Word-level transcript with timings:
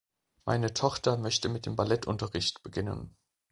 Meine 0.45 0.73
Tochter 0.73 1.15
möchte 1.15 1.47
mit 1.47 1.67
dem 1.67 1.75
Ballettunterricht 1.75 2.63
beginnen. 2.63 3.15